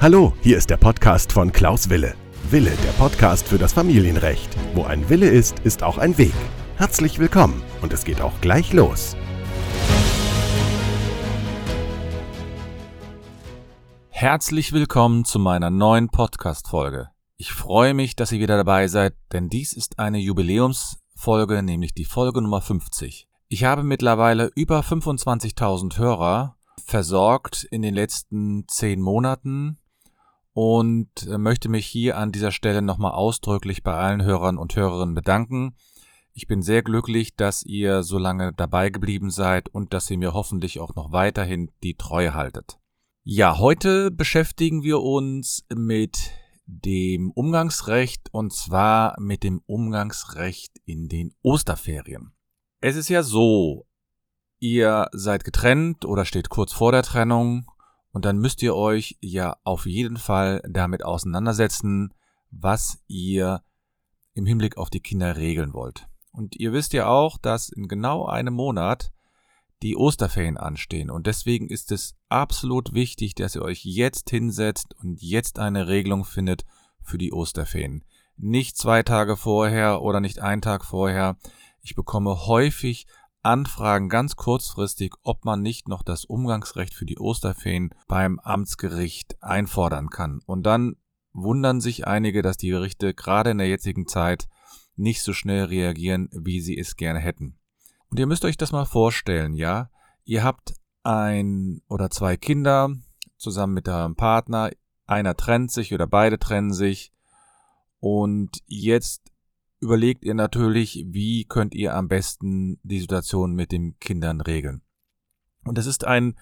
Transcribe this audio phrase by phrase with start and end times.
[0.00, 2.14] Hallo, hier ist der Podcast von Klaus Wille.
[2.50, 4.54] Wille, der Podcast für das Familienrecht.
[4.74, 6.34] Wo ein Wille ist, ist auch ein Weg.
[6.76, 9.16] Herzlich willkommen und es geht auch gleich los.
[14.10, 17.08] Herzlich willkommen zu meiner neuen Podcast-Folge.
[17.36, 22.04] Ich freue mich, dass ihr wieder dabei seid, denn dies ist eine Jubiläumsfolge, nämlich die
[22.04, 23.26] Folge Nummer 50.
[23.48, 29.78] Ich habe mittlerweile über 25.000 Hörer versorgt in den letzten zehn Monaten
[30.52, 35.14] und äh, möchte mich hier an dieser Stelle nochmal ausdrücklich bei allen Hörern und Hörerinnen
[35.14, 35.74] bedanken.
[36.32, 40.32] Ich bin sehr glücklich, dass ihr so lange dabei geblieben seid und dass ihr mir
[40.32, 42.78] hoffentlich auch noch weiterhin die Treue haltet.
[43.22, 46.30] Ja, heute beschäftigen wir uns mit
[46.66, 52.32] dem Umgangsrecht und zwar mit dem Umgangsrecht in den Osterferien.
[52.80, 53.86] Es ist ja so,
[54.64, 57.70] ihr seid getrennt oder steht kurz vor der Trennung
[58.12, 62.14] und dann müsst ihr euch ja auf jeden Fall damit auseinandersetzen,
[62.50, 63.62] was ihr
[64.32, 66.08] im Hinblick auf die Kinder regeln wollt.
[66.32, 69.12] Und ihr wisst ja auch, dass in genau einem Monat
[69.82, 71.10] die Osterferien anstehen.
[71.10, 76.24] Und deswegen ist es absolut wichtig, dass ihr euch jetzt hinsetzt und jetzt eine Regelung
[76.24, 76.64] findet
[77.02, 78.02] für die Osterferien.
[78.38, 81.36] Nicht zwei Tage vorher oder nicht einen Tag vorher.
[81.82, 83.06] Ich bekomme häufig
[83.44, 90.10] Anfragen ganz kurzfristig, ob man nicht noch das Umgangsrecht für die Osterferien beim Amtsgericht einfordern
[90.10, 90.40] kann.
[90.46, 90.96] Und dann
[91.32, 94.48] wundern sich einige, dass die Gerichte gerade in der jetzigen Zeit
[94.96, 97.58] nicht so schnell reagieren, wie sie es gerne hätten.
[98.10, 99.90] Und ihr müsst euch das mal vorstellen, ja?
[100.24, 102.90] Ihr habt ein oder zwei Kinder
[103.36, 104.70] zusammen mit eurem Partner,
[105.06, 107.12] einer trennt sich oder beide trennen sich
[108.00, 109.33] und jetzt
[109.84, 114.80] überlegt ihr natürlich, wie könnt ihr am besten die Situation mit den Kindern regeln.
[115.64, 116.36] Und es ist ein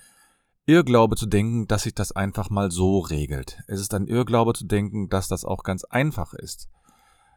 [0.64, 3.60] Irrglaube zu denken, dass sich das einfach mal so regelt.
[3.66, 6.68] Es ist ein Irrglaube zu denken, dass das auch ganz einfach ist.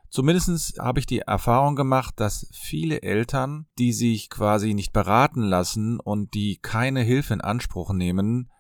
[0.09, 5.99] Zumindest habe ich die Erfahrung gemacht, dass viele Eltern, die sich quasi nicht beraten lassen
[5.99, 8.51] und die keine Hilfe in Anspruch nehmen,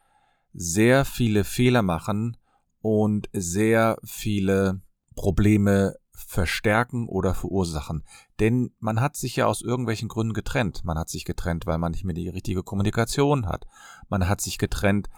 [0.51, 2.37] sehr viele Fehler machen
[2.81, 4.81] und sehr viele
[5.15, 8.03] Probleme verstärken oder verursachen.
[8.39, 10.83] Denn man hat sich ja aus irgendwelchen Gründen getrennt.
[10.83, 13.65] Man hat sich getrennt, weil man nicht mehr die richtige Kommunikation hat.
[14.09, 15.09] Man hat sich getrennt,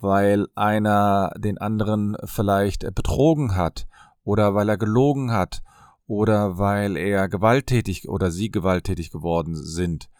[0.00, 3.86] weil einer den anderen vielleicht betrogen hat
[4.24, 5.62] oder weil er gelogen hat
[6.06, 10.10] oder weil er gewalttätig oder sie gewalttätig geworden sind.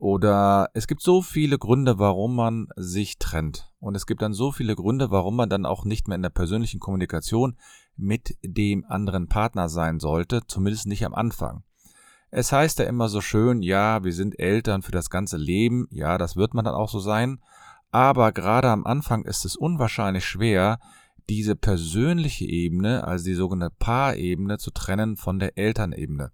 [0.00, 3.70] Oder es gibt so viele Gründe, warum man sich trennt.
[3.80, 6.30] Und es gibt dann so viele Gründe, warum man dann auch nicht mehr in der
[6.30, 7.58] persönlichen Kommunikation
[8.00, 11.62] mit dem anderen Partner sein sollte, zumindest nicht am Anfang.
[12.30, 16.16] Es heißt ja immer so schön, ja, wir sind Eltern für das ganze Leben, ja,
[16.16, 17.40] das wird man dann auch so sein,
[17.90, 20.78] aber gerade am Anfang ist es unwahrscheinlich schwer,
[21.28, 26.32] diese persönliche Ebene, also die sogenannte Paarebene, zu trennen von der Elternebene.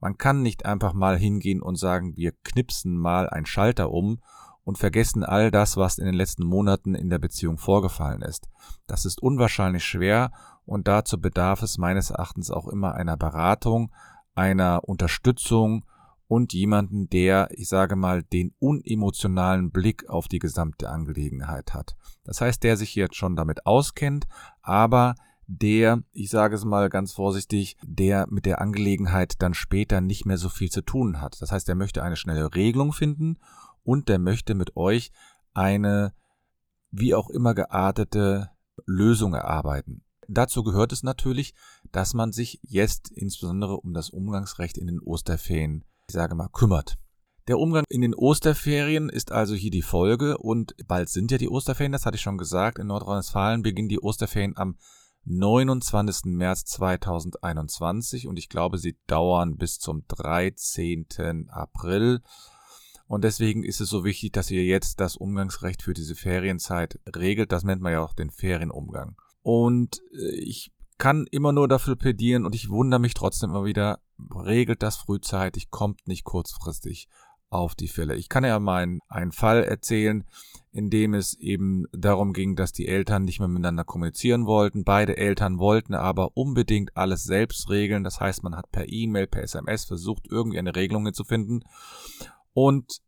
[0.00, 4.20] Man kann nicht einfach mal hingehen und sagen, wir knipsen mal einen Schalter um
[4.64, 8.48] und vergessen all das, was in den letzten Monaten in der Beziehung vorgefallen ist.
[8.86, 10.32] Das ist unwahrscheinlich schwer
[10.66, 13.92] und dazu bedarf es meines Erachtens auch immer einer Beratung,
[14.34, 15.86] einer Unterstützung
[16.28, 21.96] und jemanden, der, ich sage mal, den unemotionalen Blick auf die gesamte Angelegenheit hat.
[22.24, 24.26] Das heißt, der sich jetzt schon damit auskennt,
[24.60, 25.14] aber
[25.46, 30.38] der, ich sage es mal ganz vorsichtig, der mit der Angelegenheit dann später nicht mehr
[30.38, 31.40] so viel zu tun hat.
[31.40, 33.38] Das heißt, er möchte eine schnelle Regelung finden
[33.84, 35.12] und der möchte mit euch
[35.54, 36.12] eine
[36.90, 38.50] wie auch immer geartete
[38.84, 40.02] Lösung erarbeiten.
[40.28, 41.54] Dazu gehört es natürlich,
[41.92, 46.98] dass man sich jetzt insbesondere um das Umgangsrecht in den Osterferien, ich sage mal, kümmert.
[47.48, 51.48] Der Umgang in den Osterferien ist also hier die Folge und bald sind ja die
[51.48, 52.78] Osterferien, das hatte ich schon gesagt.
[52.78, 54.76] In Nordrhein-Westfalen beginnen die Osterferien am
[55.26, 56.24] 29.
[56.24, 61.48] März 2021 und ich glaube, sie dauern bis zum 13.
[61.50, 62.20] April.
[63.06, 67.52] Und deswegen ist es so wichtig, dass ihr jetzt das Umgangsrecht für diese Ferienzeit regelt.
[67.52, 69.16] Das nennt man ja auch den Ferienumgang.
[69.46, 74.00] Und äh, ich kann immer nur dafür plädieren und ich wundere mich trotzdem immer wieder,
[74.34, 77.06] regelt das frühzeitig, kommt nicht kurzfristig
[77.48, 78.16] auf die Fälle.
[78.16, 80.24] Ich kann ja mal einen, einen Fall erzählen,
[80.72, 84.82] in dem es eben darum ging, dass die Eltern nicht mehr miteinander kommunizieren wollten.
[84.82, 88.02] Beide Eltern wollten aber unbedingt alles selbst regeln.
[88.02, 91.60] Das heißt, man hat per E-Mail, per SMS versucht, irgendwie eine Regelung zu finden.
[92.52, 93.00] Und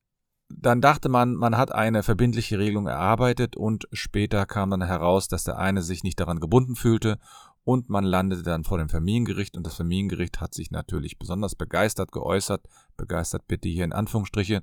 [0.49, 5.45] dann dachte man, man hat eine verbindliche Regelung erarbeitet und später kam dann heraus, dass
[5.45, 7.19] der eine sich nicht daran gebunden fühlte
[7.65, 12.13] und man landete dann vor dem Familiengericht und das Familiengericht hat sich natürlich besonders begeistert
[12.13, 12.67] geäußert,
[12.97, 14.63] begeistert bitte hier in Anführungsstriche,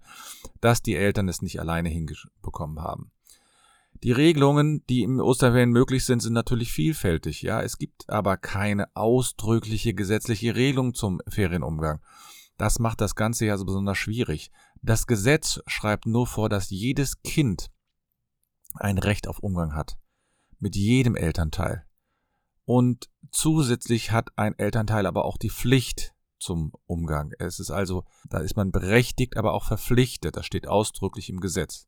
[0.60, 3.12] dass die Eltern es nicht alleine hinbekommen haben.
[4.04, 7.44] Die Regelungen, die im Osterferien möglich sind, sind natürlich vielfältig.
[7.44, 12.00] Ja, es gibt aber keine ausdrückliche gesetzliche Regelung zum Ferienumgang.
[12.58, 14.52] Das macht das Ganze ja so besonders schwierig.
[14.82, 17.70] Das Gesetz schreibt nur vor, dass jedes Kind
[18.76, 19.98] ein Recht auf Umgang hat.
[20.60, 21.86] Mit jedem Elternteil.
[22.64, 27.32] Und zusätzlich hat ein Elternteil aber auch die Pflicht zum Umgang.
[27.40, 30.38] Es ist also, da ist man berechtigt, aber auch verpflichtet.
[30.38, 31.88] Das steht ausdrücklich im Gesetz.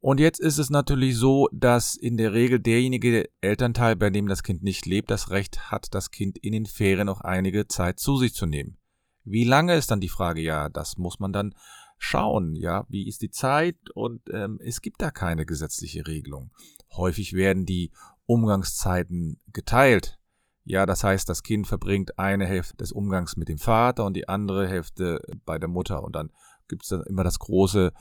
[0.00, 4.42] Und jetzt ist es natürlich so, dass in der Regel derjenige Elternteil, bei dem das
[4.42, 8.16] Kind nicht lebt, das Recht hat, das Kind in den Ferien noch einige Zeit zu
[8.16, 8.78] sich zu nehmen.
[9.26, 10.40] Wie lange ist dann die Frage?
[10.40, 11.54] Ja, das muss man dann
[11.98, 12.54] schauen.
[12.54, 13.76] Ja, wie ist die Zeit?
[13.94, 16.52] Und ähm, es gibt da keine gesetzliche Regelung.
[16.96, 17.90] Häufig werden die
[18.26, 20.18] Umgangszeiten geteilt.
[20.64, 24.28] Ja, das heißt, das Kind verbringt eine Hälfte des Umgangs mit dem Vater und die
[24.28, 26.02] andere Hälfte bei der Mutter.
[26.02, 26.30] Und dann
[26.68, 27.92] gibt es dann immer das große,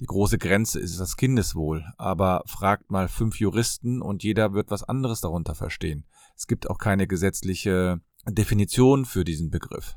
[0.00, 1.84] die große Grenze ist das Kindeswohl.
[1.98, 6.06] Aber fragt mal fünf Juristen und jeder wird was anderes darunter verstehen.
[6.36, 9.96] Es gibt auch keine gesetzliche Definition für diesen Begriff.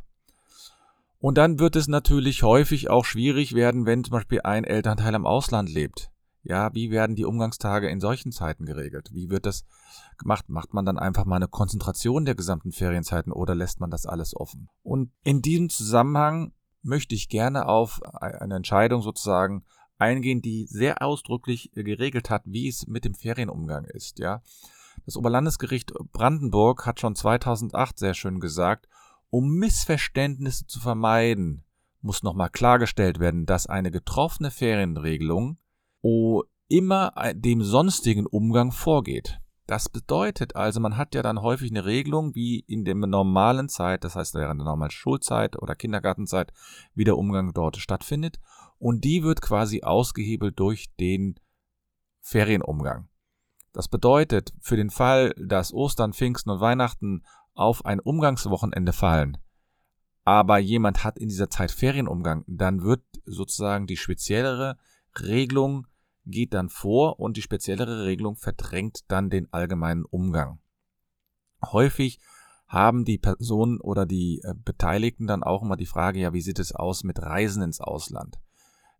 [1.23, 5.25] Und dann wird es natürlich häufig auch schwierig werden, wenn zum Beispiel ein Elternteil im
[5.25, 6.11] Ausland lebt.
[6.41, 9.09] Ja, wie werden die Umgangstage in solchen Zeiten geregelt?
[9.13, 9.63] Wie wird das
[10.17, 10.49] gemacht?
[10.49, 14.35] Macht man dann einfach mal eine Konzentration der gesamten Ferienzeiten oder lässt man das alles
[14.35, 14.67] offen?
[14.81, 19.63] Und in diesem Zusammenhang möchte ich gerne auf eine Entscheidung sozusagen
[19.97, 24.41] eingehen, die sehr ausdrücklich geregelt hat, wie es mit dem Ferienumgang ist, ja.
[25.05, 28.89] Das Oberlandesgericht Brandenburg hat schon 2008 sehr schön gesagt,
[29.33, 31.63] um Missverständnisse zu vermeiden,
[32.01, 35.57] muss nochmal klargestellt werden, dass eine getroffene Ferienregelung
[36.67, 39.39] immer dem sonstigen Umgang vorgeht.
[39.65, 44.03] Das bedeutet also, man hat ja dann häufig eine Regelung, wie in der normalen Zeit,
[44.03, 46.53] das heißt während der normalen Schulzeit oder Kindergartenzeit,
[46.93, 48.39] wie der Umgang dort stattfindet.
[48.77, 51.39] Und die wird quasi ausgehebelt durch den
[52.21, 53.07] Ferienumgang.
[53.71, 59.37] Das bedeutet, für den Fall, dass Ostern, Pfingsten und Weihnachten auf ein Umgangswochenende fallen,
[60.25, 64.77] aber jemand hat in dieser Zeit Ferienumgang, dann wird sozusagen die speziellere
[65.19, 65.87] Regelung
[66.25, 70.59] geht dann vor und die speziellere Regelung verdrängt dann den allgemeinen Umgang.
[71.63, 72.19] Häufig
[72.67, 76.59] haben die Personen oder die äh, Beteiligten dann auch immer die Frage, ja, wie sieht
[76.59, 78.39] es aus mit Reisen ins Ausland?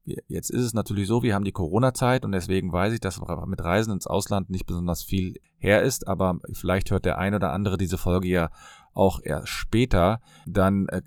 [0.06, 3.64] Jetzt ist es natürlich so, wir haben die Corona-Zeit und deswegen weiß ich, dass mit
[3.64, 7.78] Reisen ins Ausland nicht besonders viel her ist, aber vielleicht hört der ein oder andere
[7.78, 8.50] diese Folge ja
[8.94, 10.20] auch erst später.
[10.46, 11.02] Dann äh,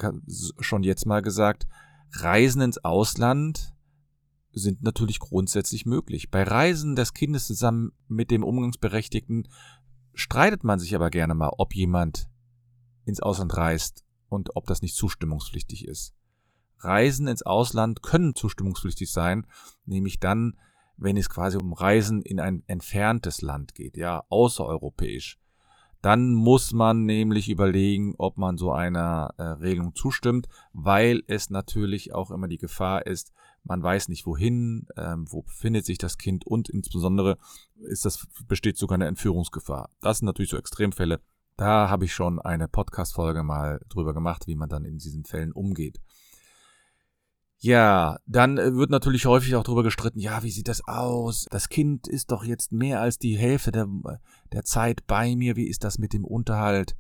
[0.61, 1.67] schon jetzt mal gesagt,
[2.13, 3.75] Reisen ins Ausland
[4.53, 6.31] sind natürlich grundsätzlich möglich.
[6.31, 9.49] Bei Reisen des Kindes zusammen mit dem Umgangsberechtigten
[10.15, 12.31] streitet man sich aber gerne mal, ob jemand
[13.05, 16.16] ins Ausland reist und ob das nicht zustimmungspflichtig ist.
[16.79, 19.47] Reisen ins Ausland können zustimmungspflichtig sein,
[19.85, 20.59] nämlich dann,
[20.97, 25.39] wenn es quasi um Reisen in ein entferntes Land geht, ja, außereuropäisch.
[26.03, 32.15] Dann muss man nämlich überlegen, ob man so einer äh, Regelung zustimmt, weil es natürlich
[32.15, 33.33] auch immer die Gefahr ist,
[33.65, 37.39] man weiß nicht wohin, ähm, wo befindet sich das Kind und insbesondere
[37.81, 39.91] ist das, besteht sogar eine Entführungsgefahr.
[40.01, 41.21] Das sind natürlich so Extremfälle.
[41.57, 45.53] Da habe ich schon eine Podcast-Folge mal drüber gemacht, wie man dann in diesen Fällen
[45.53, 46.01] umgeht.
[47.59, 51.47] Ja, dann äh, wird natürlich häufig auch darüber gestritten, ja, wie sieht das aus?
[51.51, 53.89] Das Kind ist doch jetzt mehr als die Hälfte der,
[54.53, 55.57] der Zeit bei mir.
[55.57, 56.97] Wie ist das mit dem Unterhalt?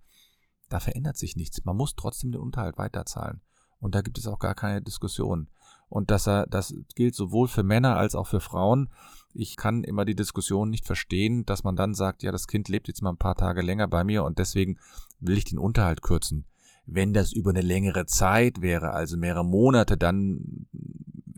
[0.68, 1.64] Da verändert sich nichts.
[1.64, 3.42] Man muss trotzdem den Unterhalt weiterzahlen.
[3.78, 5.48] Und da gibt es auch gar keine Diskussion.
[5.88, 8.88] Und das, das gilt sowohl für Männer als auch für Frauen.
[9.32, 12.88] Ich kann immer die Diskussion nicht verstehen, dass man dann sagt, ja, das Kind lebt
[12.88, 14.78] jetzt mal ein paar Tage länger bei mir und deswegen
[15.20, 16.46] will ich den Unterhalt kürzen.
[16.86, 20.66] Wenn das über eine längere Zeit wäre, also mehrere Monate, dann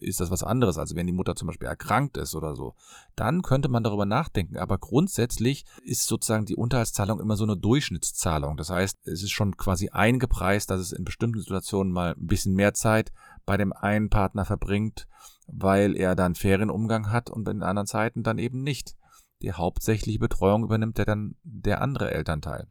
[0.01, 0.79] ist das was anderes.
[0.79, 2.75] Also wenn die Mutter zum Beispiel erkrankt ist oder so,
[3.17, 4.57] dann könnte man darüber nachdenken.
[4.57, 8.57] Aber grundsätzlich ist sozusagen die Unterhaltszahlung immer so eine Durchschnittszahlung.
[8.57, 12.55] Das heißt, es ist schon quasi eingepreist, dass es in bestimmten Situationen mal ein bisschen
[12.55, 13.13] mehr Zeit
[13.47, 15.09] bei dem einen Partner verbringt,
[15.47, 18.97] weil er dann fairen Umgang hat und in anderen Zeiten dann eben nicht.
[19.43, 22.67] Die hauptsächliche Betreuung übernimmt er dann der andere Elternteil.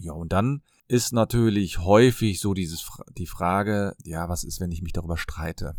[0.00, 4.82] Ja, und dann ist natürlich häufig so dieses, die Frage, ja, was ist, wenn ich
[4.82, 5.76] mich darüber streite?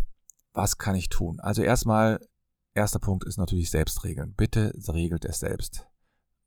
[0.53, 1.39] Was kann ich tun?
[1.39, 2.19] Also erstmal,
[2.75, 4.35] erster Punkt ist natürlich selbst regeln.
[4.35, 5.87] Bitte regelt es selbst.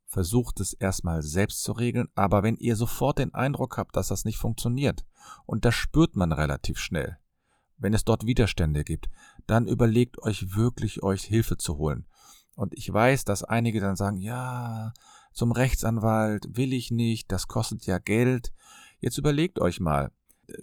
[0.06, 4.24] Versucht es erstmal selbst zu regeln, aber wenn ihr sofort den Eindruck habt, dass das
[4.24, 5.04] nicht funktioniert,
[5.46, 7.18] und das spürt man relativ schnell,
[7.78, 9.08] wenn es dort Widerstände gibt,
[9.46, 12.06] dann überlegt euch wirklich, euch Hilfe zu holen.
[12.54, 14.92] Und ich weiß, dass einige dann sagen, ja,
[15.32, 18.52] zum Rechtsanwalt will ich nicht, das kostet ja Geld.
[19.00, 20.12] Jetzt überlegt euch mal,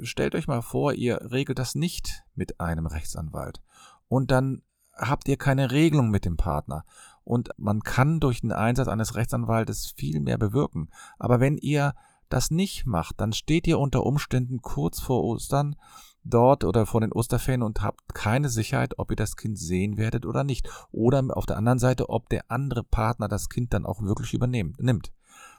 [0.02, 3.62] stellt euch mal vor, ihr regelt das nicht mit einem Rechtsanwalt.
[4.08, 4.62] Und dann
[4.96, 6.84] habt ihr keine Regelung mit dem Partner.
[7.24, 10.90] Und man kann durch den Einsatz eines Rechtsanwaltes viel mehr bewirken.
[11.18, 11.94] Aber wenn ihr
[12.28, 15.76] das nicht macht, dann steht ihr unter Umständen kurz vor Ostern
[16.24, 20.26] dort oder vor den Osterferien und habt keine Sicherheit, ob ihr das Kind sehen werdet
[20.26, 20.70] oder nicht.
[20.92, 25.12] Oder auf der anderen Seite, ob der andere Partner das Kind dann auch wirklich übernimmt.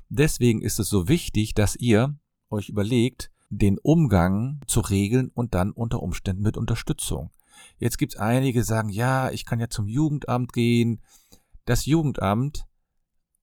[0.08, 2.16] Deswegen ist es so wichtig, dass ihr
[2.50, 7.30] euch überlegt, den Umgang zu regeln und dann unter Umständen mit Unterstützung.
[7.78, 11.00] Jetzt gibt es einige, die sagen, ja, ich kann ja zum Jugendamt gehen.
[11.64, 12.66] Das Jugendamt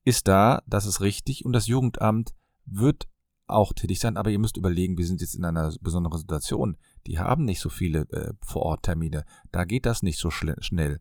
[0.04, 2.34] ist da, das ist richtig, und das Jugendamt
[2.66, 3.08] wird
[3.48, 6.78] auch tätig sein, aber ihr müsst überlegen, wir sind jetzt in einer besonderen Situation.
[7.08, 9.24] Die haben nicht so viele äh, Vororttermine.
[9.52, 11.00] Da geht das nicht so schnell.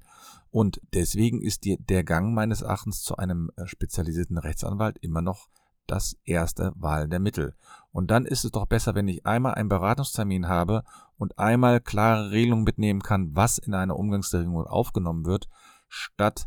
[0.50, 5.48] Und deswegen ist die, der Gang meines Erachtens zu einem äh, spezialisierten Rechtsanwalt immer noch
[5.86, 7.54] das erste Wahl der Mittel.
[7.92, 10.84] Und dann ist es doch besser, wenn ich einmal einen Beratungstermin habe
[11.16, 15.48] und einmal klare Regelungen mitnehmen kann, was in einer Umgangsregelung aufgenommen wird,
[15.88, 16.46] statt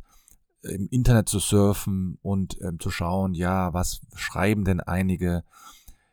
[0.62, 5.44] im Internet zu surfen und ähm, zu schauen, ja, was schreiben denn einige.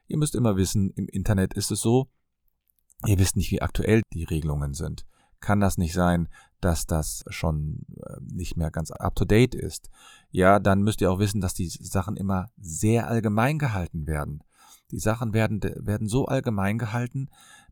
[0.07, 2.09] Ihr müsst immer wissen, im Internet ist es so,
[3.05, 5.05] ihr wisst nicht, wie aktuell die Regelungen sind.
[5.41, 6.29] Kann das nicht sein,
[6.61, 9.91] dass das schon äh, nicht mehr ganz up-to-date ist?
[10.31, 14.43] Ja, dann müsst ihr auch wissen, dass die Sachen immer sehr allgemein gehalten werden.
[14.91, 17.29] Die Sachen werden, werden so allgemein gehalten,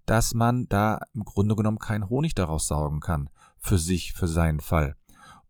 [0.06, 3.30] dass man da im Grunde genommen keinen Honig daraus saugen kann.
[3.58, 4.96] Für sich, für seinen Fall.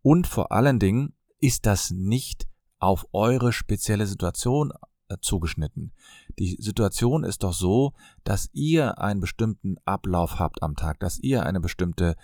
[0.01, 2.47] Und vor allen Dingen ist das nicht
[2.79, 4.71] auf eure spezielle Situation
[5.21, 5.93] zugeschnitten.
[6.39, 7.93] Die Situation ist doch so,
[8.23, 12.15] dass ihr einen bestimmten Ablauf habt am Tag, dass ihr eine bestimmte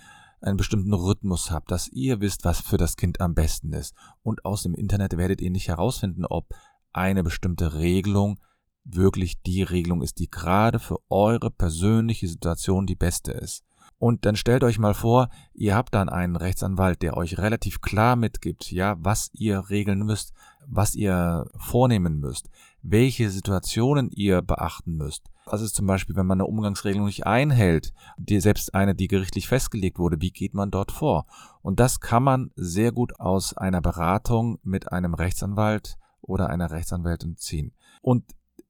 [0.42, 3.94] einen bestimmten Rhythmus habt, dass ihr wisst, was für das Kind am besten ist.
[4.24, 6.56] Und aus dem Internet werdet ihr nicht herausfinden, ob
[6.94, 8.40] eine bestimmte Regelung
[8.84, 13.64] wirklich die Regelung ist, die gerade für eure persönliche Situation die beste ist.
[14.02, 18.16] Und dann stellt euch mal vor, ihr habt dann einen Rechtsanwalt, der euch relativ klar
[18.16, 20.34] mitgibt, ja, was ihr regeln müsst,
[20.66, 22.50] was ihr vornehmen müsst,
[22.82, 25.30] welche Situationen ihr beachten müsst.
[25.52, 30.00] Ist zum Beispiel, wenn man eine Umgangsregelung nicht einhält, die selbst eine, die gerichtlich festgelegt
[30.00, 31.28] wurde, wie geht man dort vor?
[31.62, 37.38] Und das kann man sehr gut aus einer Beratung mit einem Rechtsanwalt oder einer Rechtsanwältin
[37.38, 37.76] ziehen.
[38.02, 38.24] Und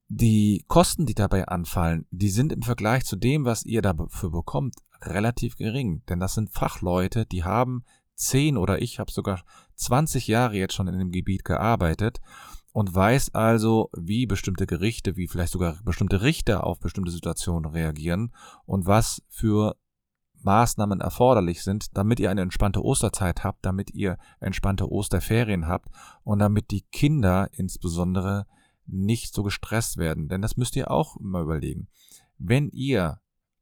[0.10, 4.76] die Kosten, die dabei anfallen, die sind im Vergleich zu dem, was ihr dafür bekommt,
[5.04, 6.04] relativ gering.
[6.10, 7.84] Denn das sind Fachleute, die haben
[8.16, 9.44] zehn oder ich habe sogar
[9.76, 12.20] 20 Jahre jetzt schon in dem Gebiet gearbeitet
[12.72, 18.34] und weiß also, wie bestimmte Gerichte, wie vielleicht sogar bestimmte Richter auf bestimmte Situationen reagieren
[18.66, 19.76] und was für
[20.44, 25.90] Maßnahmen erforderlich sind, damit ihr eine entspannte Osterzeit habt, damit ihr entspannte Osterferien habt
[26.24, 28.48] und damit die Kinder insbesondere
[28.88, 30.30] nicht so gestresst werden.
[30.30, 31.88] Denn das müsst ihr auch immer überlegen.
[32.38, 33.21] Wenn ihr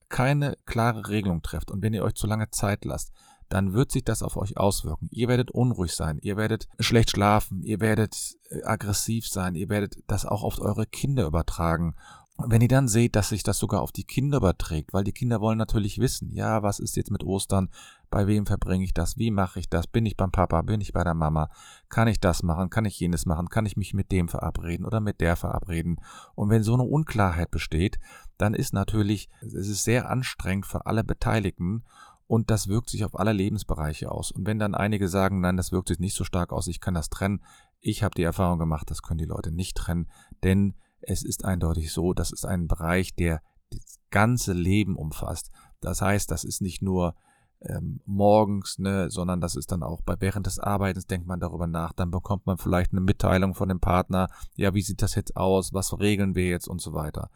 [0.09, 3.11] keine klare Regelung trefft und wenn ihr euch zu lange Zeit lasst,
[3.49, 5.09] dann wird sich das auf euch auswirken.
[5.11, 10.03] Ihr werdet unruhig sein, ihr werdet schlecht schlafen, ihr werdet äh, aggressiv sein, ihr werdet
[10.07, 11.95] das auch auf eure Kinder übertragen.
[12.37, 15.41] Wenn ihr dann seht, dass sich das sogar auf die Kinder überträgt, weil die Kinder
[15.41, 17.69] wollen natürlich wissen, ja, was ist jetzt mit Ostern,
[18.09, 20.93] bei wem verbringe ich das, wie mache ich das, bin ich beim Papa, bin ich
[20.93, 21.49] bei der Mama,
[21.89, 25.01] kann ich das machen, kann ich jenes machen, kann ich mich mit dem verabreden oder
[25.01, 25.99] mit der verabreden.
[26.33, 27.99] Und wenn so eine Unklarheit besteht,
[28.39, 31.83] dann ist natürlich, es ist sehr anstrengend für alle Beteiligten
[32.25, 34.31] und das wirkt sich auf alle Lebensbereiche aus.
[34.31, 36.93] Und wenn dann einige sagen, nein, das wirkt sich nicht so stark aus, ich kann
[36.93, 37.43] das trennen,
[37.81, 40.09] ich habe die Erfahrung gemacht, das können die Leute nicht trennen,
[40.43, 43.41] denn es ist eindeutig so, das ist ein Bereich, der
[43.71, 45.51] das ganze Leben umfasst.
[45.81, 47.15] Das heißt, das ist nicht nur
[47.61, 51.67] ähm, morgens, ne, sondern das ist dann auch bei während des Arbeitens denkt man darüber
[51.67, 55.35] nach, dann bekommt man vielleicht eine Mitteilung von dem Partner, ja, wie sieht das jetzt
[55.35, 56.67] aus, was regeln wir jetzt?
[56.67, 57.29] Und so weiter.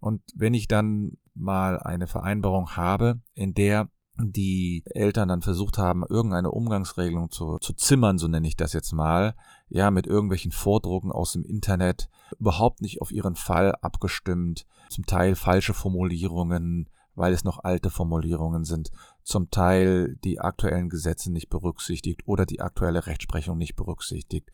[0.00, 6.02] Und wenn ich dann mal eine Vereinbarung habe, in der die Eltern dann versucht haben,
[6.08, 9.34] irgendeine Umgangsregelung zu, zu zimmern, so nenne ich das jetzt mal,
[9.68, 15.34] ja, mit irgendwelchen Vordrucken aus dem Internet, überhaupt nicht auf ihren Fall abgestimmt, zum Teil
[15.34, 18.90] falsche Formulierungen, weil es noch alte Formulierungen sind,
[19.26, 24.50] zum Teil die aktuellen Gesetze nicht berücksichtigt oder die aktuelle Rechtsprechung nicht berücksichtigt.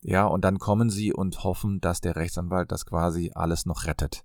[0.00, 4.24] Ja, und dann kommen sie und hoffen, dass der Rechtsanwalt das quasi alles noch rettet.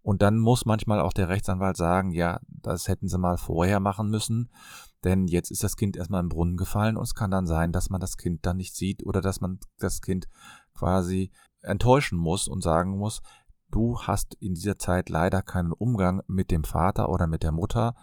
[0.00, 4.10] Und dann muss manchmal auch der Rechtsanwalt sagen, ja, das hätten sie mal vorher machen
[4.10, 4.48] müssen,
[5.02, 7.90] denn jetzt ist das Kind erstmal im Brunnen gefallen und es kann dann sein, dass
[7.90, 10.28] man das Kind dann nicht sieht oder dass man das Kind
[10.74, 11.32] quasi
[11.62, 13.22] enttäuschen muss und sagen muss,
[13.72, 17.96] du hast in dieser Zeit leider keinen Umgang mit dem Vater oder mit der Mutter,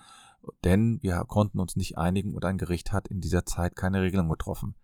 [0.64, 4.30] denn wir konnten uns nicht einigen und ein Gericht hat in dieser Zeit keine Regelung
[4.30, 4.76] getroffen.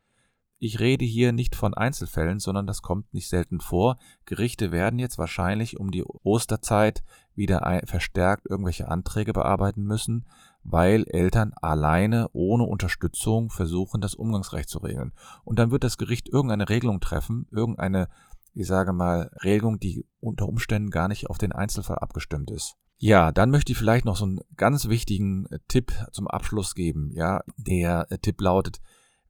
[0.57, 3.97] Ich rede hier nicht von Einzelfällen, sondern das kommt nicht selten vor.
[4.25, 7.03] Gerichte werden jetzt wahrscheinlich um die Osterzeit
[7.35, 10.25] wieder verstärkt irgendwelche Anträge bearbeiten müssen,
[10.63, 15.11] weil Eltern alleine ohne Unterstützung versuchen, das Umgangsrecht zu regeln.
[15.43, 18.07] Und dann wird das Gericht irgendeine Regelung treffen, irgendeine,
[18.53, 22.77] ich sage mal, Regelung, die unter Umständen gar nicht auf den Einzelfall abgestimmt ist.
[22.97, 27.11] Ja, dann möchte ich vielleicht noch so einen ganz wichtigen äh, Tipp zum Abschluss geben.
[27.13, 28.79] Ja, der äh, Tipp lautet,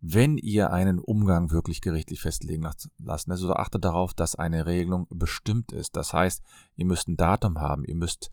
[0.02, 5.72] wenn ihr einen Umgang wirklich gerichtlich festlegen lassen, also achtet darauf, dass eine Regelung bestimmt
[5.72, 5.96] ist.
[5.96, 6.44] Das heißt,
[6.76, 8.32] ihr müsst ein Datum haben, ihr müsst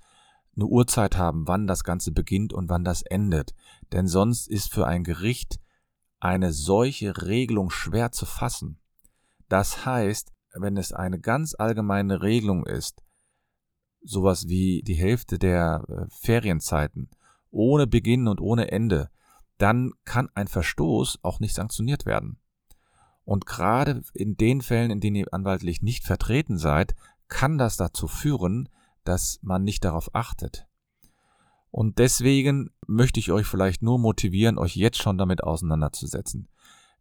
[0.55, 3.55] eine Uhrzeit haben, wann das Ganze beginnt und wann das endet.
[3.91, 5.61] Denn sonst ist für ein Gericht
[6.21, 8.79] eine solche Regelung schwer zu fassen.
[9.49, 13.03] Das heißt, wenn es eine ganz allgemeine Regelung ist,
[14.05, 17.11] sowas wie die Hälfte der äh, Ferienzeiten,
[17.51, 19.11] ohne Beginn und ohne Ende,
[19.59, 22.39] dann kann ein Verstoß auch nicht sanktioniert werden.
[23.25, 26.95] Und gerade in den Fällen, in denen ihr anwaltlich nicht vertreten seid,
[27.29, 28.69] kann das dazu führen,
[29.05, 30.67] dass man nicht darauf achtet.
[31.71, 36.49] Und deswegen möchte ich euch vielleicht nur motivieren, euch jetzt schon damit auseinanderzusetzen.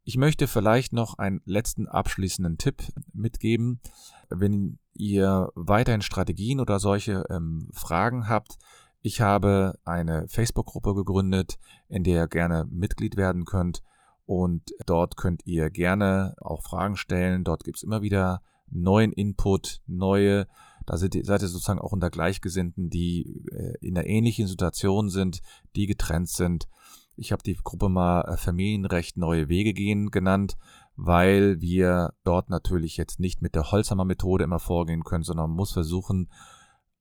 [0.03, 2.81] Ich möchte vielleicht noch einen letzten abschließenden Tipp
[3.13, 3.81] mitgeben.
[4.29, 8.57] Wenn ihr weiterhin Strategien oder solche ähm, Fragen habt,
[9.01, 11.57] ich habe eine Facebook-Gruppe gegründet,
[11.89, 13.81] in der ihr gerne Mitglied werden könnt.
[14.25, 17.43] Und dort könnt ihr gerne auch Fragen stellen.
[17.43, 20.48] Dort gibt es immer wieder neuen Input, neue,
[20.86, 25.10] da seid ihr, seid ihr sozusagen auch unter Gleichgesinnten, die äh, in einer ähnlichen Situation
[25.10, 25.41] sind,
[25.75, 26.67] die getrennt sind
[27.21, 30.57] ich habe die Gruppe mal äh, Familienrecht neue Wege gehen genannt,
[31.03, 35.58] weil wir dort natürlich jetzt nicht mit der Holzhammer Methode immer vorgehen können, sondern man
[35.58, 36.29] muss versuchen,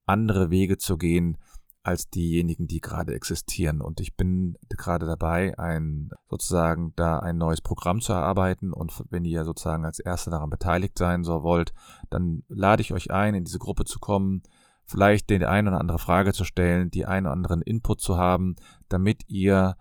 [0.06, 1.36] andere Wege zu gehen
[1.82, 3.82] als diejenigen, die gerade existieren.
[3.82, 8.72] Und ich bin gerade dabei, ein sozusagen da ein neues Programm zu erarbeiten.
[8.72, 11.74] Und wenn ihr sozusagen als Erste daran beteiligt sein so wollt,
[12.08, 14.42] dann lade ich euch ein, in diese Gruppe zu kommen,
[14.86, 18.56] vielleicht den eine oder andere Frage zu stellen, die einen oder anderen Input zu haben,
[18.88, 19.76] damit ihr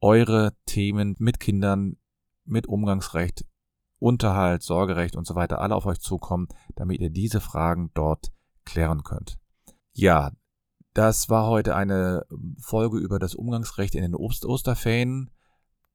[0.00, 1.98] eure Themen mit Kindern,
[2.46, 3.44] mit Umgangsrecht,
[4.00, 8.32] Unterhalt, Sorgerecht und so weiter alle auf euch zukommen, damit ihr diese Fragen dort
[8.64, 9.38] klären könnt.
[9.92, 10.32] Ja,
[10.94, 12.26] das war heute eine
[12.58, 15.30] Folge über das Umgangsrecht in den Obst Osterferien.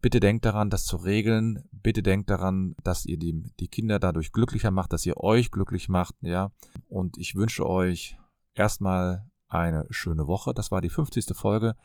[0.01, 1.67] Bitte denkt daran, das zu regeln.
[1.71, 5.89] Bitte denkt daran, dass ihr die, die Kinder dadurch glücklicher macht, dass ihr euch glücklich
[5.89, 6.51] macht, ja.
[6.87, 8.17] Und ich wünsche euch
[8.53, 10.53] erstmal eine schöne Woche.
[10.53, 11.35] Das war die 50.
[11.35, 11.75] Folge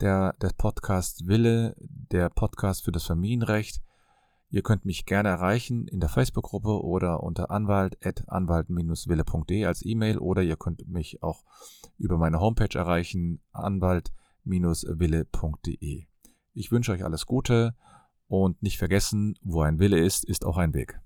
[0.00, 3.82] der, des Podcast Wille, der Podcast für das Familienrecht.
[4.52, 10.56] Ihr könnt mich gerne erreichen in der Facebook-Gruppe oder unter anwalt.anwalt-wille.de als E-Mail oder ihr
[10.56, 11.44] könnt mich auch
[11.98, 16.06] über meine Homepage erreichen, anwalt-wille.de.
[16.52, 17.76] Ich wünsche euch alles Gute
[18.26, 21.00] und nicht vergessen, wo ein Wille ist, ist auch ein Weg.